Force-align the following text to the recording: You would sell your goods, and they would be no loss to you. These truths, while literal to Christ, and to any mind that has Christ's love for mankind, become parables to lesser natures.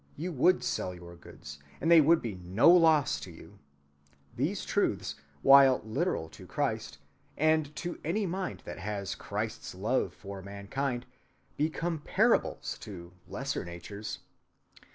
You 0.17 0.31
would 0.31 0.63
sell 0.63 0.95
your 0.95 1.15
goods, 1.15 1.59
and 1.79 1.91
they 1.91 2.01
would 2.01 2.23
be 2.23 2.33
no 2.33 2.71
loss 2.71 3.19
to 3.19 3.29
you. 3.29 3.59
These 4.35 4.65
truths, 4.65 5.13
while 5.43 5.79
literal 5.85 6.27
to 6.29 6.47
Christ, 6.47 6.97
and 7.37 7.75
to 7.75 7.99
any 8.03 8.25
mind 8.25 8.63
that 8.65 8.79
has 8.79 9.13
Christ's 9.13 9.75
love 9.75 10.11
for 10.11 10.41
mankind, 10.41 11.05
become 11.55 11.99
parables 11.99 12.79
to 12.79 13.13
lesser 13.27 13.63
natures. 13.63 14.17